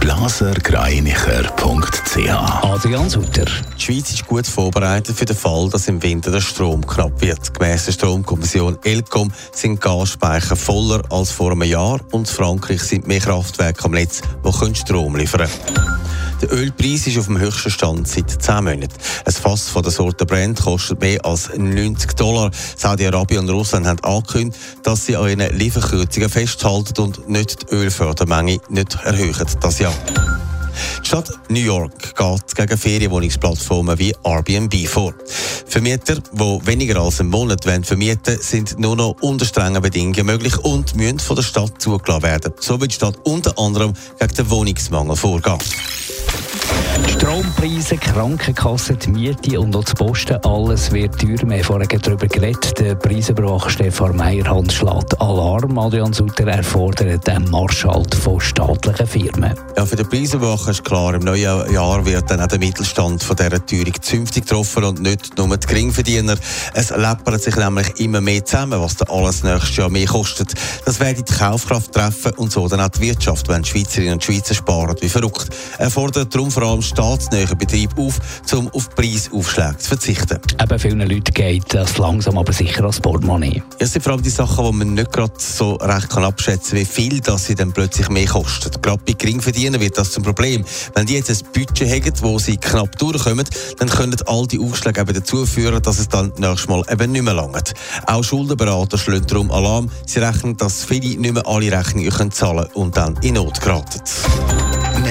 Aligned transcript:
blasergreinicher.ch 0.00 2.62
Adrian 2.62 3.08
Sutter. 3.08 3.46
Die 3.76 3.82
Schweiz 3.82 4.12
ist 4.12 4.26
gut 4.26 4.46
vorbereitet 4.46 5.16
für 5.16 5.24
den 5.24 5.36
Fall, 5.36 5.68
dass 5.70 5.88
im 5.88 6.02
Winter 6.02 6.30
der 6.30 6.40
Strom 6.40 6.86
knapp 6.86 7.20
wird. 7.20 7.54
Gemäss 7.54 7.86
der 7.86 7.92
Stromkommission 7.92 8.78
ELCOM 8.84 9.32
sind 9.52 9.80
Gasspeicher 9.80 10.56
voller 10.56 11.02
als 11.10 11.30
vor 11.30 11.52
einem 11.52 11.62
Jahr 11.62 12.00
und 12.12 12.28
in 12.28 12.34
Frankreich 12.34 12.82
sind 12.82 13.06
mehr 13.06 13.20
Kraftwerke 13.20 13.84
am 13.84 13.92
Netz, 13.92 14.20
die 14.44 14.74
Strom 14.74 15.16
liefern 15.16 15.48
können. 15.48 15.87
Der 16.40 16.52
Ölpreis 16.52 17.06
ist 17.08 17.18
auf 17.18 17.26
dem 17.26 17.38
höchsten 17.38 17.70
Stand 17.70 18.06
seit 18.06 18.30
10 18.30 18.62
Monaten. 18.62 18.94
Ein 19.24 19.32
Fass 19.32 19.68
von 19.68 19.82
der 19.82 19.90
Sorte 19.90 20.24
Brand 20.24 20.60
kostet 20.60 21.00
mehr 21.00 21.24
als 21.24 21.50
90 21.56 22.12
Dollar. 22.12 22.50
Saudi-Arabien 22.76 23.40
und 23.40 23.50
Russland 23.50 23.86
haben 23.86 24.02
angekündigt, 24.04 24.60
dass 24.84 25.06
sie 25.06 25.16
an 25.16 25.28
ihren 25.28 25.56
Lieferkürzungen 25.56 26.28
festhalten 26.28 27.02
und 27.02 27.28
nicht 27.28 27.70
die 27.70 27.74
Ölfördermenge 27.74 28.60
nicht 28.68 28.94
erhöhen 29.02 29.46
das 29.60 29.78
Jahr. 29.80 29.94
Die 31.02 31.08
Stadt 31.08 31.30
New 31.48 31.60
York 31.60 32.14
geht 32.16 32.54
gegen 32.54 32.78
Ferienwohnungsplattformen 32.78 33.98
wie 33.98 34.14
Airbnb 34.22 34.86
vor. 34.86 35.14
Vermieter, 35.66 36.16
die 36.16 36.66
weniger 36.66 37.00
als 37.00 37.20
einen 37.20 37.30
Monat 37.30 37.64
vermieten 37.64 38.26
wollen, 38.26 38.42
sind 38.42 38.78
nur 38.78 38.94
noch 38.94 39.16
unter 39.22 39.44
strengen 39.44 39.82
Bedingungen 39.82 40.26
möglich 40.26 40.56
und 40.58 40.94
müssen 40.94 41.18
von 41.18 41.34
der 41.34 41.42
Stadt 41.42 41.82
zugelassen 41.82 42.22
werden. 42.22 42.52
So 42.60 42.80
wird 42.80 42.92
die 42.92 42.96
Stadt 42.96 43.18
unter 43.24 43.58
anderem 43.58 43.92
gegen 44.20 44.34
den 44.34 44.50
Wohnungsmangel 44.50 45.16
vorgehen. 45.16 45.58
Strompreise, 47.28 47.98
Krankenkassen, 47.98 48.98
die 49.00 49.10
Miete 49.10 49.60
und 49.60 49.76
auch 49.76 49.84
das 49.84 49.92
Posten, 49.92 50.36
alles 50.46 50.90
wird 50.92 51.20
teurer. 51.20 51.46
Wir 51.46 51.58
haben 51.58 51.62
vorhin 51.62 52.00
darüber 52.00 52.26
geredet. 52.26 52.78
Der 52.78 52.94
Preisüberwacher 52.94 53.68
Stefan 53.68 54.16
Meyerhand 54.16 54.72
schlägt 54.72 55.20
Alarm. 55.20 55.76
Adrian 55.76 56.14
Sutter 56.14 56.46
erfordert 56.46 57.26
den 57.26 57.50
Marschhalt 57.50 58.14
von 58.14 58.40
staatlichen 58.40 59.06
Firmen. 59.06 59.52
Ja, 59.76 59.84
für 59.84 59.96
den 59.96 60.08
Preisüberwacher 60.08 60.70
ist 60.70 60.82
klar, 60.82 61.12
im 61.12 61.20
neuen 61.20 61.70
Jahr 61.70 62.06
wird 62.06 62.30
dann 62.30 62.40
auch 62.40 62.46
der 62.46 62.58
Mittelstand 62.58 63.22
von 63.22 63.36
dieser 63.36 63.66
Teuerung 63.66 64.00
zünftig 64.00 64.46
getroffen 64.46 64.84
und 64.84 65.02
nicht 65.02 65.36
nur 65.36 65.54
die 65.54 65.66
Geringverdiener. 65.66 66.36
Es 66.72 66.88
läppert 66.88 67.42
sich 67.42 67.56
nämlich 67.56 68.00
immer 68.00 68.22
mehr 68.22 68.42
zusammen, 68.42 68.80
was 68.80 68.96
dann 68.96 69.10
alles 69.10 69.42
nächstes 69.42 69.76
Jahr 69.76 69.90
mehr 69.90 70.06
kostet. 70.06 70.54
Das 70.86 70.98
werde 70.98 71.22
die 71.22 71.34
Kaufkraft 71.34 71.92
treffen 71.92 72.32
und 72.38 72.52
so 72.52 72.66
dann 72.68 72.80
auch 72.80 72.88
die 72.88 73.02
Wirtschaft, 73.02 73.48
wenn 73.48 73.60
die 73.60 73.68
Schweizerinnen 73.68 74.14
und 74.14 74.24
Schweizer 74.24 74.54
sparen 74.54 74.96
wie 75.02 75.10
verrückt. 75.10 75.50
Er 75.76 75.90
fordert 75.90 76.34
darum 76.34 76.50
vor 76.50 76.62
allem 76.62 76.80
staatsnähen 77.18 77.58
Betrieb 77.58 77.98
auf, 77.98 78.18
um 78.52 78.68
auf 78.68 78.90
Preisaufschläge 78.90 79.78
zu 79.78 79.88
verzichten. 79.88 80.38
Eben 80.60 80.78
vielen 80.78 81.00
Leuten 81.00 81.34
geht 81.34 81.74
das 81.74 81.98
langsam 81.98 82.38
aber 82.38 82.52
sicher 82.52 82.84
als 82.84 83.00
Portemonnaie. 83.00 83.62
Es 83.78 83.92
sind 83.92 84.02
vor 84.02 84.12
allem 84.12 84.22
die 84.22 84.30
Sachen, 84.30 84.64
die 84.64 84.72
man 84.72 84.94
nicht 84.94 85.12
gerade 85.12 85.32
so 85.36 85.74
recht 85.74 86.10
kann 86.10 86.24
abschätzen 86.24 86.70
kann, 86.70 86.80
wie 86.80 86.84
viel 86.84 87.20
das 87.20 87.46
sie 87.46 87.54
dann 87.54 87.72
plötzlich 87.72 88.08
mehr 88.08 88.26
kosten. 88.26 88.70
Gerade 88.80 89.02
bei 89.04 89.12
Geringverdienern 89.12 89.80
wird 89.80 89.98
das 89.98 90.12
zum 90.12 90.22
Problem. 90.22 90.64
Wenn 90.94 91.06
die 91.06 91.14
jetzt 91.14 91.30
ein 91.30 91.38
Budget 91.52 91.88
haben, 91.88 92.12
wo 92.20 92.38
sie 92.38 92.56
knapp 92.56 92.96
durchkommen, 92.98 93.46
dann 93.78 93.88
können 93.88 94.16
all 94.26 94.46
die 94.46 94.60
Aufschläge 94.60 95.00
eben 95.00 95.14
dazu 95.14 95.44
führen, 95.44 95.82
dass 95.82 95.98
es 95.98 96.08
dann 96.08 96.32
nächstes 96.38 96.68
Mal 96.68 96.84
eben 96.90 97.12
nicht 97.12 97.22
mehr 97.22 97.34
langt. 97.34 97.74
Auch 98.06 98.22
Schuldenberater 98.22 98.98
schlagen 98.98 99.26
darum 99.26 99.50
Alarm. 99.50 99.90
Sie 100.06 100.20
rechnen, 100.20 100.56
dass 100.56 100.84
viele 100.84 101.18
nicht 101.18 101.34
mehr 101.34 101.46
alle 101.46 101.72
Rechnungen 101.72 102.30
zahlen 102.30 102.64
können 102.64 102.74
und 102.74 102.96
dann 102.96 103.16
in 103.22 103.34
Not 103.34 103.60
geraten. 103.60 104.00